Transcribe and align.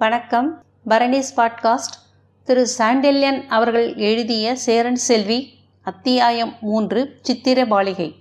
வணக்கம். 0.00 0.62
பரணிஸ் 0.88 1.32
பாட்காஸ்ட். 1.36 1.96
திரு 2.44 2.66
சாண்டில்யன் 2.78 3.46
அவர்கள் 3.46 3.94
எழுதிய 3.94 4.56
சேரன் 4.56 4.96
செல்வி 4.96 5.52
அத்தியாயம் 5.82 6.54
மூன்று 6.60 7.18
சித்திர 7.22 7.64
பாலிகை 7.64 8.14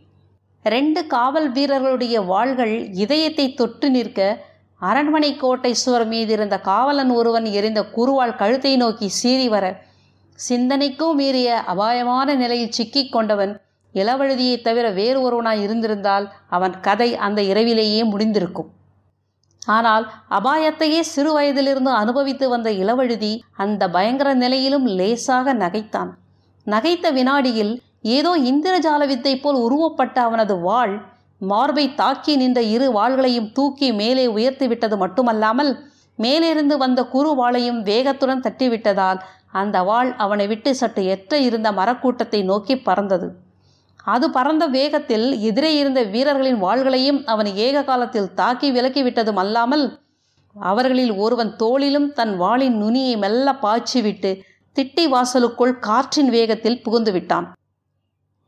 ரெண்டு 0.64 1.08
காவல் 1.08 1.52
வீரர்களுடைய 1.52 2.22
வாள்கள் 2.22 2.90
இதயத்தை 2.94 3.54
தொட்டு 3.54 3.90
நிற்க 3.90 4.46
அரண்மனை 4.80 5.36
கோட்டை 5.36 5.74
சுவர் 5.74 6.08
மீது 6.08 6.34
இருந்த 6.34 6.60
காவலன் 6.60 7.10
ஒருவன் 7.10 7.46
எரிந்த 7.46 7.86
குருவால் 7.96 8.36
கழுத்தை 8.36 8.78
நோக்கி 8.78 9.08
சீறி 9.08 9.50
வர 9.50 9.82
சிந்தனைக்கும் 10.50 11.16
மீறிய 11.16 11.60
அபாயமான 11.60 12.36
நிலையில் 12.36 12.72
சிக்கிக் 12.72 13.12
கொண்டவன் 13.12 13.62
இளவழுதியைத் 13.94 14.62
தவிர 14.62 14.90
வேறு 14.90 15.20
ஒருவனாய் 15.22 15.62
இருந்திருந்தால் 15.62 16.32
அவன் 16.50 16.80
கதை 16.80 17.16
அந்த 17.16 17.42
இரவிலேயே 17.42 18.04
முடிந்திருக்கும். 18.04 18.70
ஆனால் 19.68 20.06
அபாயத்தையே 20.30 21.00
சிறு 21.00 21.32
வயதிலிருந்து 21.34 21.92
அனுபவித்து 21.92 22.50
வந்த 22.50 22.70
இளவழுதி 22.72 23.40
அந்த 23.56 23.90
பயங்கர 23.90 24.34
நிலையிலும் 24.34 24.86
லேசாக 24.86 25.54
நகைத்தான். 25.54 26.12
நகைத்த 26.68 27.12
வினாடியில் 27.12 27.74
ஏதோ 28.02 28.38
இந்திரஜால 28.38 29.08
வித்தை 29.08 29.40
போல் 29.40 29.56
உருவப்பட்ட 29.56 30.22
அவனது 30.22 30.60
வாள் 30.60 30.94
மார்பை 31.42 31.94
தாக்கி 31.96 32.36
நின்ற 32.36 32.62
இரு 32.62 32.88
வாள்களையும் 32.92 33.52
தூக்கி 33.52 33.92
மேலே 33.92 34.28
உயர்த்தி 34.28 34.68
விட்டது 34.68 34.98
மட்டுமல்லாமல் 34.98 35.72
மேலிருந்து 36.20 36.78
வந்த 36.78 37.04
குறு 37.04 37.32
வாளையும் 37.36 37.82
வேகத்துடன் 37.82 38.44
தட்டிவிட்டதால் 38.48 39.20
அந்த 39.52 39.84
வாள் 39.84 40.16
அவனை 40.16 40.48
விட்டு 40.48 40.76
சற்று 40.76 41.06
எற்ற 41.06 41.38
இருந்த 41.40 41.72
மரக்கூட்டத்தை 41.72 42.44
நோக்கி 42.44 42.76
பறந்தது. 42.78 43.28
அது 44.12 44.28
பறந்த 44.32 44.64
வேகத்தில் 44.76 45.28
எதிரே 45.50 45.72
இருந்த 45.78 46.02
வீரர்களின் 46.14 46.60
வாள்களையும் 46.64 47.20
அவன் 47.26 47.50
ஏக 47.66 47.84
காலத்தில் 47.84 48.34
தாக்கி 48.34 48.68
விலக்கிவிட்டதும் 48.72 49.40
அல்லாமல் 49.44 49.86
அவர்களில் 50.56 51.14
ஒருவன் 51.24 51.52
தோளிலும் 51.56 52.08
தன் 52.14 52.34
வாளின் 52.38 52.78
நுனியை 52.78 53.16
மெல்ல 53.18 53.48
பாய்ச்சிவிட்டு 53.64 54.32
திட்டி 54.76 55.06
வாசலுக்குள் 55.10 55.74
காற்றின் 55.80 56.30
வேகத்தில் 56.30 56.82
புகுந்து 56.82 57.12
விட்டான். 57.12 57.48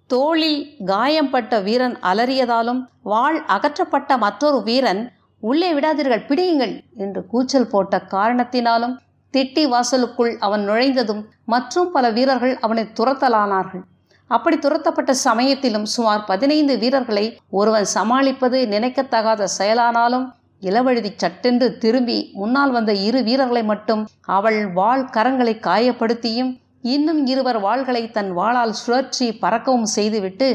தோளில் 0.09 0.59
காயம்பட்ட 0.85 1.59
வீரன் 1.59 1.95
அலறியதாலும் 2.11 2.81
வாள் 3.11 3.39
அகற்றப்பட்ட 3.47 4.17
மற்றொரு 4.17 4.59
வீரன் 4.69 5.01
உள்ளே 5.43 5.69
விடாதீர்கள் 5.73 6.27
பிடியுங்கள் 6.29 6.73
என்று 7.03 7.21
கூச்சல் 7.25 7.71
போட்ட 7.71 8.03
காரணத்தினாலும் 8.15 8.97
திட்டி 9.33 9.63
வாசலுக்குள் 9.73 10.33
அவன் 10.39 10.63
நுழைந்ததும் 10.69 11.23
மற்றும் 11.45 11.89
பல 11.91 12.05
வீரர்கள் 12.09 12.55
அவனை 12.59 12.83
துரத்தலானார்கள். 12.99 13.83
அப்படி 14.31 14.57
துரத்தப்பட்ட 14.57 15.11
சமயத்திலும் 15.27 15.87
சுமார் 15.93 16.25
பதினைந்து 16.25 16.73
வீரர்களை 16.77 17.25
ஒருவன் 17.49 17.87
சமாளிப்பது 17.93 18.59
நினைக்கத்தகாத 18.65 19.47
செயலானாலும் 19.57 20.27
இளவழுதி 20.61 21.11
சட்டென்று 21.15 21.67
திரும்பி 21.77 22.17
முன்னால் 22.33 22.71
வந்த 22.71 22.91
இரு 23.07 23.19
வீரர்களை 23.23 23.63
மட்டும் 23.63 24.01
அவள் 24.37 24.59
வாள் 24.73 25.05
கரங்களை 25.13 25.55
காயப்படுத்தியும் 25.59 26.51
இன்னும் 26.81 27.21
இருவர் 27.27 27.59
வாள்களை 27.59 28.03
தன் 28.11 28.31
வாளால் 28.37 28.75
சுழற்றி 28.81 29.27
பறக்கவும் 29.39 29.89
செய்துவிட்டு 29.95 30.47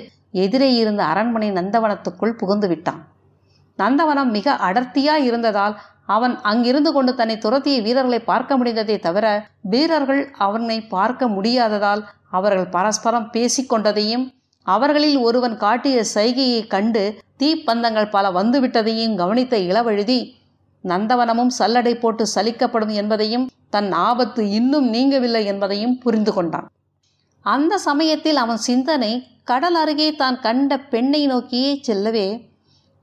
எதிரே 0.45 0.71
இருந்த 0.75 1.03
அரண்மனை 1.05 1.49
நந்தவனத்துக்குள் 1.51 2.39
புகுந்து 2.41 2.69
விட்டான். 2.69 3.03
நந்தவனம் 3.79 4.31
மிக 4.31 4.57
அடர்த்தியாய் 4.69 5.25
இருந்ததால் 5.25 5.75
அவன் 6.07 6.41
அங்கிருந்து 6.41 6.93
கொண்டு 6.93 7.15
தன்னை 7.15 7.37
துரத்திய 7.39 7.83
வீரர்களை 7.83 8.21
பார்க்க 8.21 8.57
முடிந்ததே 8.57 8.99
தவிர 8.99 9.27
வீரர்கள் 9.63 10.23
அவனை 10.39 10.81
பார்க்க 10.87 11.29
முடியாததால் 11.29 12.03
அவர்கள் 12.31 12.69
பரஸ்பரம் 12.69 13.31
பேசிக்கொண்டதையும் 13.33 14.25
அவர்களில் 14.67 15.19
ஒருவன் 15.19 15.57
காட்டிய 15.57 16.05
சைகையை 16.15 16.67
கண்டு 16.67 17.03
தீப்பந்தங்கள் 17.39 18.09
பல 18.09 18.31
வந்துவிட்டதையும் 18.31 19.15
கவனித்த 19.15 19.57
இளவழுதி 19.59 20.21
நந்தவனமும் 20.85 21.53
சல்லடை 21.59 21.95
போட்டு 21.95 22.27
சலிக்கப்படும் 22.35 22.93
என்பதையும் 22.93 23.47
தன் 23.71 23.93
ஆபத்து 23.93 24.51
இன்னும் 24.51 24.93
நீங்கவில்லை 24.93 25.45
என்பதையும் 25.45 25.99
புரிந்து 25.99 26.33
கொண்டான். 26.33 26.67
அந்த 27.41 27.79
சமயத்தில் 27.79 28.37
அவன் 28.37 28.57
சிந்தனை 28.57 29.13
கடல் 29.45 29.75
அருகே 29.75 30.09
தான் 30.15 30.41
கண்ட 30.41 30.79
பெண்ணை 30.79 31.27
நோக்கியே 31.27 31.73
செல்லவே 31.83 32.27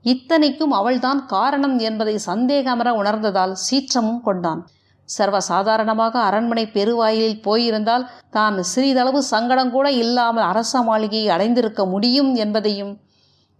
இத்தனைக்கும் 0.04 0.72
அவள்தான் 0.72 1.20
காரணம் 1.26 1.76
என்பதை 1.78 2.14
சந்தேகமர 2.26 2.88
உணர்ந்ததால் 3.00 3.54
சீற்றமும் 3.66 4.22
கொண்டான். 4.22 4.62
சர்வசாதாரணமாக 5.08 6.14
அரண்மனை 6.20 6.64
பெருவாயிலில் 6.66 7.42
போயிருந்தால் 7.42 8.04
தான் 8.30 8.56
சிறிதளவு 8.64 9.20
சங்கடம் 9.22 9.70
கூட 9.70 9.86
இல்லாமல் 10.02 10.44
அரச 10.44 10.82
மாளிகையை 10.82 11.28
அடைந்திருக்க 11.28 11.82
முடியும் 11.86 12.30
என்பதையும் 12.34 12.92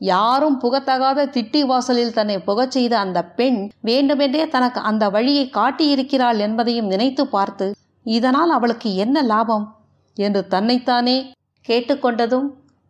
யாரும் 0.01 0.57
புகத்தகாத 0.61 1.27
திட்டி 1.27 1.61
வாசலில் 1.67 2.13
தன்னை 2.13 2.37
புகச் 2.39 2.71
செய்த 2.71 2.95
அந்த 2.99 3.19
பெண் 3.39 3.61
வேண்டுமென்றே 3.81 4.45
தனக்கு 4.49 4.81
அந்த 4.81 5.05
வழியை 5.11 5.45
காட்டியிருக்கிறாள் 5.55 6.39
என்பதையும் 6.39 6.87
நினைத்து 6.87 7.25
பார்த்து 7.27 7.67
இதனால் 8.07 8.51
அவளுக்கு 8.51 8.89
என்ன 8.97 9.17
லாபம்? 9.23 9.67
என்று 10.17 10.41
தன்னைத்தானே 10.47 11.17
கேட்டுக்கொண்டதும் 11.69 12.49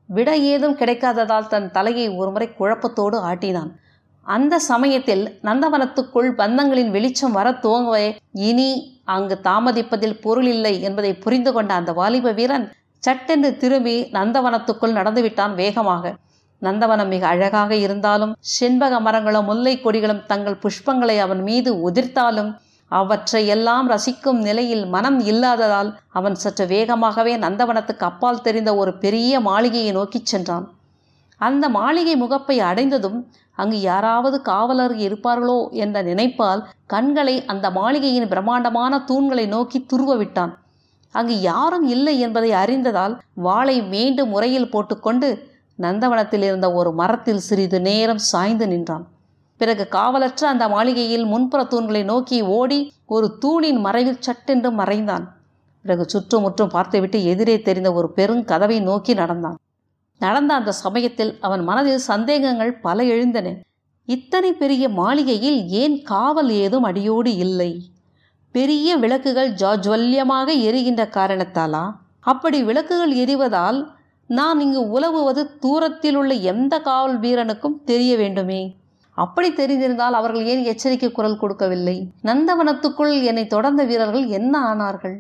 விட 0.08 0.30
ஏதும் 0.52 0.76
கிடைக்காததால் 0.76 1.48
தன் 1.48 1.70
தலையை 1.70 2.06
ஒருமுறை 2.10 2.48
குழப்பத்தோடு 2.58 3.18
ஆட்டினான். 3.30 3.70
அந்த 4.26 4.58
சமயத்தில் 4.58 5.24
நந்தவனத்துக்குள் 5.42 6.28
பந்தங்களின் 6.38 6.90
வெளிச்சம் 6.90 7.32
வர 7.32 7.48
துவங்கவே 7.64 8.06
இனி 8.48 8.70
அங்கு 9.04 9.36
தாமதிப்பதில் 9.42 10.20
பொருள் 10.20 10.46
இல்லை 10.46 10.74
என்பதை 10.82 11.12
புரிந்து 11.14 11.52
கொண்ட 11.52 11.74
அந்த 11.74 11.92
வாலிப 11.92 12.32
வீரன் 12.32 12.66
சட்டென்று 13.02 13.50
திரும்பி 13.56 13.96
நந்தவனத்துக்குள் 14.12 14.96
நடந்துவிட்டான் 14.98 15.54
வேகமாக. 15.54 16.14
நந்தவனம் 16.62 17.08
மிக 17.08 17.26
அழகாக 17.26 17.74
இருந்தாலும் 17.76 18.32
செண்பக 18.58 19.00
மரங்களும் 19.00 19.44
முல்லை 19.44 19.74
கொடிகளும் 19.84 20.22
தங்கள் 20.26 20.62
புஷ்பங்களை 20.62 21.16
அவன் 21.18 21.42
மீது 21.42 21.90
உதிர்த்தாலும் 21.90 22.50
அவற்றை 22.90 23.46
எல்லாம் 23.46 23.90
ரசிக்கும் 23.90 24.40
நிலையில் 24.40 24.86
மனம் 24.86 25.20
இல்லாததால் 25.20 25.90
அவன் 26.08 26.34
சற்று 26.34 26.66
வேகமாகவே 26.66 27.36
நந்தவனத்துக்கு 27.36 28.04
அப்பால் 28.10 28.42
தெரிந்த 28.42 28.76
ஒரு 28.76 28.98
பெரிய 28.98 29.40
மாளிகையை 29.40 29.92
நோக்கிச் 29.92 30.26
சென்றான். 30.26 30.66
அந்த 31.40 31.68
மாளிகை 31.68 32.16
முகப்பை 32.16 32.60
அடைந்ததும் 32.60 33.18
அங்கு 33.58 33.80
யாராவது 33.80 34.40
காவலர் 34.40 34.94
இருப்பார்களோ 34.96 35.58
என்ற 35.70 36.02
நினைப்பால் 36.02 36.68
கண்களை 36.86 37.44
அந்த 37.44 37.70
மாளிகையின் 37.70 38.28
பிரம்மாண்டமான 38.28 39.04
தூண்களை 39.08 39.46
நோக்கி 39.46 39.80
துருவ 39.86 40.16
விட்டான் 40.16 40.52
அங்கு 41.14 41.40
யாரும் 41.40 41.86
இல்லை 41.86 42.14
என்பதை 42.20 42.52
அறிந்ததால் 42.52 43.20
வாளை 43.34 43.82
மீண்டும் 43.82 44.28
முறையில் 44.28 44.70
போட்டுக்கொண்டு 44.70 45.28
நந்தவனத்தில் 45.78 46.42
இருந்த 46.42 46.72
ஒரு 46.72 46.92
மரத்தில் 46.92 47.38
சிறிது 47.38 47.80
நேரம் 47.80 48.18
சாய்ந்து 48.18 48.66
நின்றான். 48.66 49.04
பிறகு 49.56 49.88
காவலற்ற 49.88 50.48
அந்த 50.48 50.68
மாளிகையில் 50.68 51.24
முன்புற 51.24 51.62
தூண்களை 51.62 52.04
நோக்கி 52.04 52.42
ஓடி 52.42 52.92
ஒரு 53.06 53.38
தூணின் 53.38 53.76
மறைவில் 53.76 54.20
சட்டென்று 54.20 54.70
மறைந்தான். 54.70 55.36
பிறகு 55.82 56.08
சுற்றுமுற்றும் 56.08 56.68
பார்த்துவிட்டு 56.68 57.24
எதிரே 57.24 57.62
தெரிந்த 57.62 57.92
ஒரு 57.92 58.12
பெருங்கதவை 58.16 58.82
நோக்கி 58.82 59.14
நடந்தான். 59.14 59.58
நடந்த 60.18 60.54
அந்த 60.54 60.72
சமயத்தில் 60.72 61.38
அவன் 61.40 61.62
மனதில் 61.64 61.98
சந்தேகங்கள் 61.98 62.74
பல 62.74 63.04
எழுந்தன. 63.04 63.56
இத்தனை 64.06 64.52
பெரிய 64.52 64.88
மாளிகையில் 64.88 65.68
ஏன் 65.68 66.02
காவல் 66.02 66.50
ஏதும் 66.50 66.82
அடியோடு 66.82 67.36
இல்லை? 67.36 67.90
பெரிய 68.52 68.96
விளக்குகள் 68.96 69.52
ஜாஜ்வல்யமாக 69.52 70.46
எரிகின்ற 70.60 71.04
காரணத்தாலா? 71.04 71.90
அப்படி 72.20 72.62
விளக்குகள் 72.62 73.12
எரிவதால் 73.12 73.90
நான் 74.26 74.60
இங்கு 74.60 74.90
உலவுவது 74.90 75.58
தூரத்தில் 75.58 76.14
உள்ள 76.14 76.34
எந்த 76.34 76.80
காவல் 76.80 77.20
வீரனுக்கும் 77.20 77.82
தெரிய 77.84 78.16
வேண்டுமே. 78.16 78.76
அப்படி 79.18 79.48
தெரிந்திருந்தால் 79.52 80.12
அவர்கள் 80.12 80.44
ஏன் 80.44 80.64
எச்சரிக்கை 80.64 81.12
குரல் 81.12 81.38
கொடுக்கவில்லை? 81.38 82.12
நந்தவனத்துக்குள் 82.22 83.22
என்னை 83.22 83.46
தொடர்ந்த 83.46 83.84
வீரர்கள் 83.84 84.26
என்ன 84.28 84.54
ஆனார்கள்? 84.70 85.16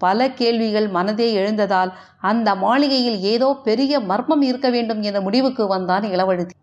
பல 0.00 0.28
கேள்விகள் 0.30 0.88
மனதே 0.88 1.28
எழுந்ததால் 1.32 1.92
அந்த 2.20 2.54
மாளிகையில் 2.54 3.20
ஏதோ 3.20 3.48
பெரிய 3.54 4.00
மர்மம் 4.00 4.42
இருக்க 4.42 4.70
வேண்டும் 4.70 5.02
என்ற 5.02 5.20
முடிவுக்கு 5.20 5.66
வந்தான் 5.66 6.02
இளவழுதி. 6.02 6.54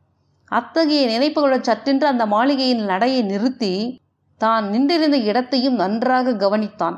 அத்தகைய 0.52 1.03
நினைப்புகளுடன் 1.08 1.68
சற்றென்று 1.69 2.03
அந்த 2.03 2.25
மாளிகையின் 2.25 2.84
நடையை 2.84 3.22
நிறுத்தி 3.22 4.01
தான் 4.38 4.69
நின்றிருந்த 4.69 5.18
இடத்தையும் 5.18 5.74
நன்றாக 5.74 6.31
கவனித்தான். 6.31 6.98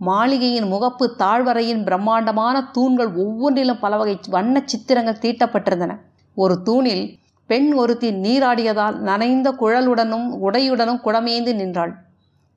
மாளிகையின் 0.00 0.68
முகப்பு 0.72 1.04
தாழ்வரையின் 1.18 1.84
பிரம்மாண்டமான 1.84 2.56
தூண்கள் 2.72 3.10
ஒவ்வொன்றிலும் 3.14 3.78
பல 3.78 3.96
வகை 3.96 4.16
வண்ண 4.28 4.62
சித்திரங்கள் 4.64 5.22
தீட்டப்பட்டிருந்தன. 5.22 5.92
ஒரு 6.36 6.62
தூணில் 6.62 7.04
பெண் 7.46 7.72
ஒருத்தி 7.72 8.08
நீராடியதால் 8.10 8.96
நனைந்த 8.98 9.48
குழலுடனும் 9.60 10.28
உடையுடனும் 10.42 11.02
குடமேந்து 11.04 11.54
நின்றாள். 11.54 11.92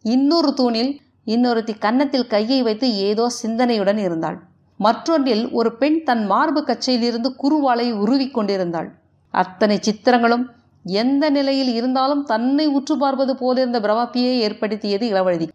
இன்னொரு 0.05 0.53
தூணில் 0.53 0.91
இன்னொருத்தி 1.25 1.73
கன்னத்தில் 1.77 2.27
கையை 2.27 2.61
வைத்து 2.61 2.87
ஏதோ 2.97 3.25
சிந்தனையுடன் 3.43 3.97
இருந்தாள். 3.97 4.37
மற்றொன்றில் 4.79 5.51
ஒரு 5.51 5.69
பெண் 5.75 6.03
தன் 6.03 6.25
மார்பு 6.25 6.61
கச்சையிலிருந்து 6.61 7.29
குருவாலை 7.43 7.87
உருவி 7.91 8.27
கொண்டிருந்தாள். 8.29 8.89
அத்தனை 9.33 9.77
சித்திரங்களும் 9.81 10.45
எந்த 10.85 11.29
நிலையில் 11.29 11.73
இருந்தாலும் 11.73 12.23
தன்னை 12.23 12.65
உற்று 12.67 12.97
பார்ப்பது 12.97 13.33
போலிருந்த 13.35 13.79
பிரமப்பியை 13.79 14.35
ஏற்படுத்தியது 14.39 15.05
இளவழுதி 15.11 15.47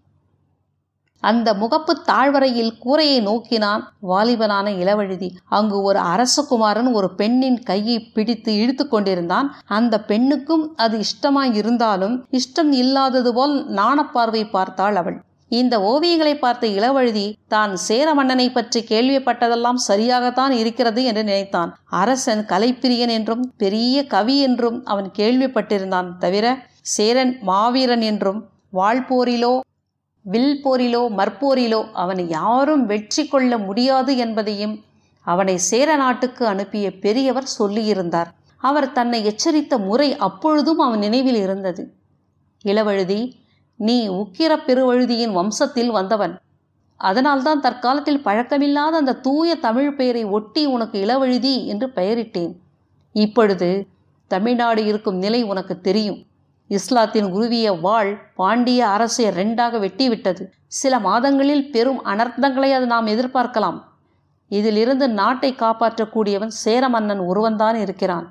அந்த 1.24 1.48
முகப்பு 1.54 1.92
தாழ்வரையில் 2.08 2.72
கூரையை 2.78 3.18
நோக்கினான் 3.20 3.82
வாலிபனான 4.10 4.66
இளவழுதி. 4.82 5.28
அங்கு 5.50 5.78
ஒரு 5.82 6.00
அரசகுமாரன் 6.12 6.90
ஒரு 6.92 7.08
பெண்ணின் 7.14 7.60
கையை 7.62 7.98
பிடித்து 8.16 8.52
இழுத்து 8.54 8.86
கொண்டிருந்தான். 8.86 9.48
அந்த 9.70 9.94
பெண்ணுக்கும் 10.10 10.64
அது 10.76 10.96
இஷ்டமாய் 11.06 11.54
இருந்தாலும் 11.60 12.16
இஷ்டம் 12.32 12.72
இல்லாதது 12.82 13.32
போல் 13.32 13.54
நாணப்பார்வை 13.78 14.44
பார்த்தாள் 14.48 14.98
அவள். 15.02 15.18
இந்த 15.50 15.74
ஓவியங்களை 15.88 16.32
பார்த்த 16.36 16.64
இளவழுதி 16.76 17.24
தான் 17.48 17.72
சேர 17.86 18.06
மன்னனை 18.14 18.46
பற்றி 18.50 18.80
கேள்விப்பட்டதெல்லாம் 18.88 19.80
சரியாகத்தான் 19.88 20.54
இருக்கிறது 20.60 21.00
என்று 21.10 21.22
நினைத்தான். 21.22 21.70
அரசன் 22.00 22.42
கலைப்பிரியன் 22.52 23.12
என்றும் 23.16 23.44
பெரிய 23.56 24.06
கவி 24.14 24.36
என்றும் 24.38 24.78
அவன் 24.84 25.10
கேள்விப்பட்டிருந்தான் 25.18 26.08
தவிர 26.18 26.46
சேரன் 26.94 27.32
மாவீரன் 27.42 28.04
என்றும் 28.10 28.40
வாழ்போரிலோ 28.72 29.52
வில் 30.24 30.60
போரிலோ 30.64 31.00
மற்போரிலோ 31.16 31.80
அவனை 31.92 32.28
யாரும் 32.28 32.86
வெற்றி 32.86 33.26
கொள்ள 33.26 33.58
முடியாது 33.58 34.16
என்பதையும் 34.16 34.84
அவனை 35.20 35.56
சேர 35.58 35.96
நாட்டுக்கு 35.96 36.46
அனுப்பிய 36.46 36.98
பெரியவர் 36.98 37.48
சொல்லியிருந்தார். 37.58 38.30
அவர் 38.56 38.92
தன்னை 38.92 39.18
எச்சரித்த 39.26 39.78
முறை 39.78 40.16
அப்பொழுதும் 40.16 40.78
அவன் 40.78 40.98
நினைவில் 40.98 41.34
இருந்தது. 41.34 41.82
இளவழுதி 42.64 43.20
நீ 43.76 44.08
உக்கிர 44.08 44.52
பெருவழுதியின் 44.66 45.34
வம்சத்தில் 45.34 45.90
வந்தவன். 45.90 46.34
அதனால்தான் 46.96 47.60
தற்காலத்தில் 47.60 48.24
பழக்கமில்லாத 48.24 48.98
அந்த 49.02 49.12
தூய 49.12 49.54
தமிழ் 49.54 49.94
பெயரை 49.94 50.24
ஒட்டி 50.24 50.66
உனக்கு 50.66 50.98
இளவழுதி 51.06 51.64
என்று 51.64 51.86
பெயரிட்டேன். 51.86 52.52
இப்பொழுது 53.14 53.86
தமிழ்நாடு 54.30 54.84
இருக்கும் 54.84 55.16
நிலை 55.16 55.42
உனக்கு 55.42 55.80
தெரியும். 55.80 56.20
இஸ்லாத்தின் 56.66 57.28
உருவிய 57.32 57.80
வாள் 57.80 58.12
பாண்டிய 58.34 58.86
அரசை 58.86 59.26
ரெண்டாக 59.28 59.78
வெட்டிவிட்டது. 59.84 60.44
சில 60.66 60.98
மாதங்களில் 60.98 61.70
பெரும் 61.70 62.04
அனர்த்தங்களை 62.04 62.70
அது 62.72 62.86
நாம் 62.86 63.06
எதிர்பார்க்கலாம். 63.06 63.78
இதிலிருந்து 64.48 65.08
நாட்டை 65.08 65.54
காப்பாற்றக்கூடியவன் 65.58 66.54
சேர 66.62 66.88
மன்னன் 66.88 67.18
ஒருவன்தான் 67.18 67.76
இருக்கிறான். 67.76 68.26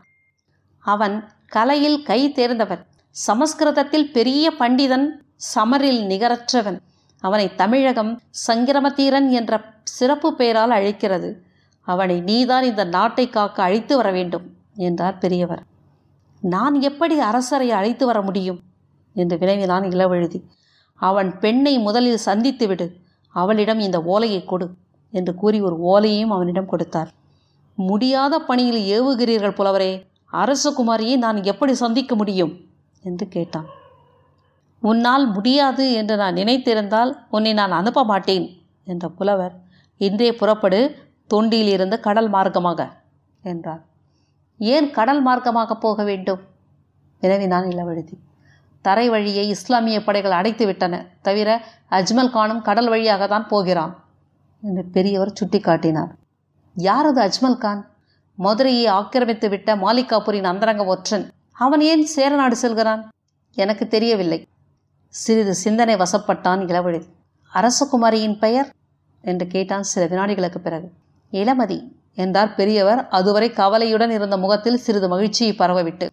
அவன் 0.79 1.15
கலையில் 1.47 2.03
கை 2.03 2.31
தேர்ந்தவன். 2.31 2.85
சமஸ்கிருதத்தில் 3.09 4.11
பெரிய 4.11 4.51
பண்டிதன் 4.59 5.07
சமரில் 5.55 6.01
நிகரற்றவன். 6.05 6.79
அவனை 7.19 7.55
தமிழகம் 7.55 8.21
சங்கிரமதீரன் 8.47 9.29
என்ற 9.29 9.61
சிறப்பு 9.83 10.35
பெயரால் 10.35 10.69
அழைக்கிறது. 10.69 11.29
அவனை 11.87 12.21
நீதான் 12.21 12.63
இந்த 12.63 12.83
நாட்டை 12.83 13.29
காக்க 13.29 13.63
அழைத்து 13.63 13.95
வர 13.95 14.11
வேண்டும் 14.11 14.45
என்றார் 14.75 15.17
பெரியவர். 15.17 15.63
நான் 16.43 16.81
எப்படி 16.81 17.19
அரசரை 17.19 17.71
அழைத்து 17.71 18.05
வர 18.05 18.21
முடியும்? 18.21 18.59
என்று 19.13 19.37
வினவினான் 19.37 19.83
இளவழுதி. 19.83 20.43
அவன் 20.95 21.39
பெண்ணை 21.39 21.79
முதலில் 21.79 22.17
சந்தித்து 22.17 22.67
விடு. 22.67 22.95
அவளிடம் 23.27 23.79
இந்த 23.79 24.01
ஓலையை 24.01 24.43
கொடு 24.43 24.69
என்று 25.11 25.35
கூறி 25.35 25.61
ஒரு 25.61 25.77
ஓலையையும் 25.83 26.27
அவனிடம் 26.27 26.65
கொடுத்தார். 26.65 27.11
முடியாத 27.75 28.39
பணியில் 28.39 28.81
ஏவுகிறீர்கள் 28.95 29.55
புலவரே. 29.55 30.05
அரசகுமாரியை 30.33 31.17
நான் 31.17 31.43
எப்படி 31.43 31.73
சந்திக்க 31.73 32.15
முடியும்? 32.15 32.53
என்று 33.01 33.27
கேட்டான். 33.27 33.65
உன்னால் 34.79 35.31
முடியாது 35.31 35.91
என்று 35.91 36.15
நான் 36.15 36.35
நினைத்திருந்தால் 36.35 37.11
உன்னை 37.29 37.53
நான் 37.53 37.71
அனுப்ப 37.71 38.03
மாட்டேன் 38.03 38.61
என்ற 38.83 39.09
புலவர் 39.09 39.55
இன்றே 39.97 40.35
புறப்படு 40.35 40.95
தொண்டியில் 41.33 41.71
இருந்த 41.71 41.99
கடல் 41.99 42.31
மார்க்கமாக 42.31 42.89
என்றார். 43.43 43.83
ஏன் 44.71 44.87
கடல் 44.91 45.21
மார்க்கமாக 45.27 45.71
போக 45.85 46.03
வேண்டும்? 46.03 46.41
வினவினான் 47.21 47.67
இளவழுதி. 47.71 48.15
தரை 48.85 49.05
வழியை 49.09 49.45
இஸ்லாமிய 49.47 49.97
படைகள் 50.03 50.37
அடைத்து 50.39 50.65
விட்டன. 50.65 50.93
தவிர 51.21 51.49
அஜ்மல் 51.89 52.33
கானும் 52.35 52.61
கடல் 52.61 52.89
வழியாக 52.89 53.27
தான் 53.27 53.47
போகிறான் 53.47 53.93
என்று 54.63 54.83
பெரியவர் 54.95 55.37
சுட்டிக்காட்டினார். 55.39 56.11
யார் 56.77 57.05
அது 57.05 57.19
அஜ்மல் 57.27 57.57
கான்? 57.57 57.81
மதுரையை 58.37 58.85
ஆக்கிரமித்து 58.99 59.47
விட்ட 59.49 59.75
மாலிகாபுரின் 59.75 60.49
அந்தரங்க 60.51 60.83
ஒற்றன். 60.85 61.25
அவன் 61.51 61.81
ஏன் 61.81 62.05
சேரநாடு 62.05 62.55
செல்கிறான்? 62.55 63.01
எனக்கு 63.57 63.87
தெரியவில்லை. 63.87 64.39
சிறிது 65.13 65.53
சிந்தனை 65.55 65.95
வசப்பட்டான் 65.95 66.61
இளவழி 66.69 67.01
அரசகுமாரியின் 67.51 68.37
பெயர்? 68.39 68.69
என்று 69.23 69.45
கேட்டான் 69.47 69.89
சில 69.91 70.03
வினாடிகளுக்கு 70.11 70.59
பிறகு. 70.67 70.87
இளமதி 71.33 71.77
என்றார் 72.17 72.55
பெரியவர். 72.55 73.07
அதுவரை 73.09 73.49
கவலையுடன் 73.51 74.11
இருந்த 74.11 74.37
முகத்தில் 74.37 74.77
சிறிது 74.77 75.07
மகிழ்ச்சியை 75.07 75.53
பரவவிட்டு 75.55 76.07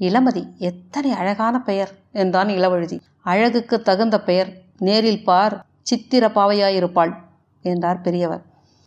இளமதி 0.00 0.42
எத்தனை 0.60 1.10
அழகான 1.12 1.56
பெயர்! 1.60 1.92
என்றான் 2.12 2.48
இளவழுதி 2.48 2.96
அழகுக்கு 3.24 3.76
தகுந்த 3.82 4.16
பெயர். 4.20 4.50
நேரில் 4.78 5.24
பார். 5.24 5.54
சித்திர 5.82 6.24
பாவையாயிருப்பாள் 6.28 7.12
என்றார் 7.64 8.00
பெரியவர். 8.00 8.42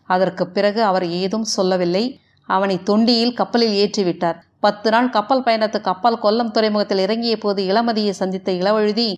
அதற்கு 0.08 0.44
பிறகு 0.48 0.80
அவர் 0.82 1.06
ஏதும் 1.20 1.46
சொல்லவில்லை. 1.48 2.04
அவனை 2.48 2.76
தொண்டியில் 2.84 3.34
கப்பலில் 3.34 3.74
ஏற்றிவிட்டார். 3.82 4.38
பத்து 4.60 4.88
நாள் 4.90 5.10
கப்பல் 5.10 5.44
பயணத்து 5.44 5.78
கப்பல் 5.80 6.22
கொல்லம் 6.22 6.50
துறைமுகத்தில் 6.50 6.98
இறங்கிய 6.98 7.36
போது 7.38 7.60
இளமதியை 7.64 8.12
சந்தித்த 8.12 8.50
இளவழுதி 8.52 9.08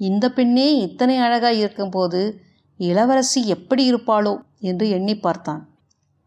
இந்த 0.00 0.24
பெண்ணே 0.30 0.68
இத்தனை 0.78 1.16
அழகாய் 1.18 1.58
இருக்கும்போது 1.58 2.20
இளவரசி 2.80 3.40
எப்படி 3.48 3.82
இருப்பாளோ? 3.90 4.34
என்று 4.60 4.86
எண்ணி 4.88 5.14
பார்த்தான். 5.16 5.62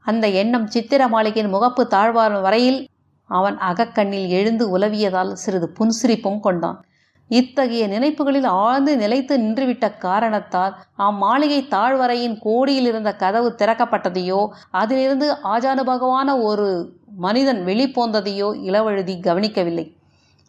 அந்த 0.07 0.27
எண்ணம் 0.41 0.67
சித்திர 0.67 1.07
மாளிகையின் 1.07 1.53
முகப்பு 1.53 1.83
தாழ்வாரும் 1.93 2.41
வரையில் 2.41 2.79
அவன் 3.29 3.57
அகக்கண்ணில் 3.57 4.29
எழுந்து 4.29 4.65
உலவியதால் 4.77 5.31
சிறிது 5.33 5.67
புன்சிரிப்பும் 5.79 6.39
கொண்டான். 6.39 6.77
இத்தகைய 7.31 7.85
நினைப்புகளில் 7.87 8.47
ஆழ்ந்து 8.63 8.91
நிலைத்து 8.97 9.33
நின்றுவிட்ட 9.37 9.85
காரணத்தால் 9.97 10.73
அம்மாளிகை 10.97 11.61
தாழ்வரையின் 11.69 12.37
கோடியில் 12.39 12.85
இருந்த 12.85 13.11
கதவு 13.15 13.49
திறக்கப்பட்டதையோ 13.57 14.41
அதிலிருந்து 14.71 15.29
ஆஜானுபகவான 15.55 16.37
ஒரு 16.41 16.67
மனிதன் 17.17 17.61
வெளிப்போந்ததையோ 17.65 18.49
இளவழுதி 18.69 19.15
கவனிக்கவில்லை. 19.19 19.96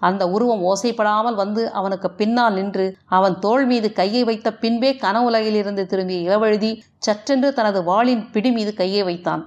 அந்த 0.01 0.23
உருவம் 0.31 0.63
ஓசைப்படாமல் 0.71 1.39
வந்து 1.41 1.63
அவனுக்கு 1.71 2.09
பின்னால் 2.11 2.57
நின்று 2.59 2.87
அவன் 3.17 3.37
தோள் 3.39 3.65
மீது 3.67 3.89
கையை 3.93 4.23
வைத்த 4.25 4.49
பின்பே 4.55 4.91
கனவுலகிலிருந்து 5.05 5.85
திரும்பிய 5.87 6.27
இளவழுதி 6.29 6.71
சற்றென்று 7.07 7.49
தனது 7.53 7.81
வாளின் 7.83 8.25
பிடி 8.31 8.51
மீது 8.51 8.73
கையை 8.75 9.03
வைத்தான். 9.03 9.43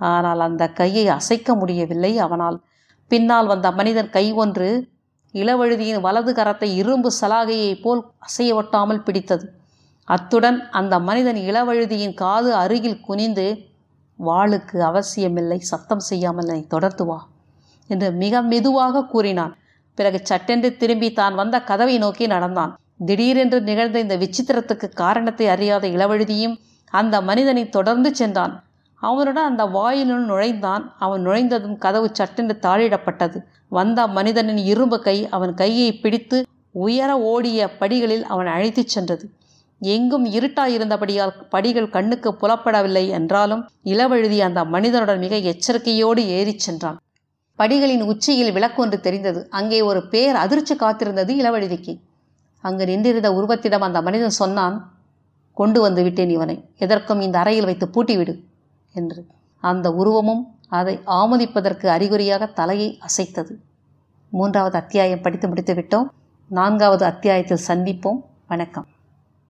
ஆனால் 0.00 0.40
அந்த 0.40 0.64
கையை 0.80 1.04
அசைக்க 1.08 1.50
முடியவில்லை 1.54 2.12
அவனால். 2.18 2.58
பின்னால் 3.10 3.46
வந்த 3.46 3.68
மனிதன் 3.70 4.10
கை 4.10 4.26
ஒன்று 4.42 4.68
இளவழுதியின் 5.34 6.04
வலது 6.06 6.32
கரத்தை 6.32 6.68
இரும்பு 6.80 7.08
சலாகையைப் 7.20 7.82
போல் 7.82 8.02
அசைய 8.18 8.58
ஒட்டாமல் 8.60 9.04
பிடித்தது. 9.06 9.46
அத்துடன் 10.08 10.58
அந்த 10.70 10.94
மனிதன் 10.98 11.38
இளவழுதியின் 11.48 12.14
காது 12.14 12.50
அருகில் 12.54 13.00
குனிந்து 13.00 13.46
வாளுக்கு 14.18 14.76
அவசியமில்லை 14.80 15.58
சத்தம் 15.70 16.04
செய்யாமல் 16.08 16.46
என்னை 16.46 16.62
தொடர்ந்து 16.66 17.04
வா 17.04 17.18
என்று 17.90 18.08
மிக 18.22 18.42
மெதுவாக 18.52 19.04
கூறினான். 19.04 19.54
பிறகு 19.98 20.18
சட்டென்று 20.22 20.68
திரும்பி 20.76 21.08
தான் 21.12 21.34
வந்த 21.34 21.56
கதவை 21.70 21.96
நோக்கி 21.98 22.26
நடந்தான். 22.26 22.72
திடீரென்று 23.08 23.58
நிகழ்ந்த 23.60 23.98
இந்த 24.04 24.16
விசித்திரத்துக்கு 24.16 24.88
காரணத்தை 25.02 25.46
அறியாத 25.54 25.84
இளவழுதியும் 25.88 26.56
அந்த 26.92 27.14
மனிதனை 27.20 27.64
தொடர்ந்து 27.68 28.10
சென்றான். 28.14 28.54
அவனுடன் 29.02 29.48
அந்த 29.50 29.62
வாயிலுள் 29.76 30.24
நுழைந்தான். 30.24 30.84
அவன் 30.98 31.22
நுழைந்ததும் 31.26 31.78
கதவு 31.78 32.08
சட்டென்று 32.12 32.54
தாழிடப்பட்டது 32.62 33.38
வந்த 33.68 34.00
மனிதனின் 34.16 34.60
இரும்பு 34.72 34.98
கை 35.02 35.16
அவன் 35.36 35.54
கையை 35.54 35.90
பிடித்து 36.02 36.38
உயர 36.84 37.10
ஓடிய 37.32 37.68
படிகளில் 37.80 38.24
அவன் 38.24 38.46
அழைத்துச் 38.46 38.92
சென்றது. 38.94 39.24
எங்கும் 39.80 40.26
இருட்டாயிருந்தபடியால் 40.36 41.34
படிகள் 41.48 41.94
கண்ணுக்கு 41.96 42.30
புலப்படவில்லை 42.40 43.02
என்றாலும் 43.18 43.62
இளவழுதி 43.84 44.38
அந்த 44.38 44.60
மனிதனுடன் 44.74 45.20
மிக 45.24 45.36
எச்சரிக்கையோடு 45.52 46.22
ஏறிச் 46.38 46.64
சென்றான். 46.66 46.98
படிகளின் 47.58 48.02
உச்சியில் 48.02 48.52
விளக்கொன்று 48.52 49.00
தெரிந்தது. 49.00 49.46
அங்கே 49.50 49.80
ஒரு 49.80 50.08
பேர் 50.08 50.34
அதிர்ச்சி 50.34 50.74
காத்திருந்தது 50.74 51.32
இளவழுதிக்கு 51.42 52.00
அங்கு 52.60 52.86
நின்றிருந்த 52.86 53.30
உருவத்திடம் 53.30 53.78
அந்த 53.78 54.02
மனிதன் 54.02 54.30
சொன்னான் 54.30 54.92
கொண்டு 55.52 55.80
வந்து 55.80 56.02
விட்டேன் 56.02 56.30
இவனை. 56.30 56.68
எதற்கும் 56.78 57.20
இந்த 57.20 57.38
அறையில் 57.38 57.64
வைத்து 57.64 57.86
பூட்டிவிடு 57.86 58.44
என்று. 58.92 59.26
அந்த 59.60 59.90
உருவமும் 59.90 60.42
அதை 60.68 61.00
ஆமோதிப்பதற்கு 61.06 61.86
அறிகுறியாக 61.86 62.46
தலையை 62.46 62.98
அசைத்தது. 63.00 63.54
மூன்றாவது 64.28 64.76
அத்தியாயம் 64.76 65.20
படித்து 65.20 65.48
முடித்து 65.48 65.74
விட்டோம் 65.74 66.08
நான்காவது 66.48 67.04
அத்தியாயத்தில் 67.04 67.66
சந்திப்போம். 67.66 68.20
வணக்கம். 68.46 68.86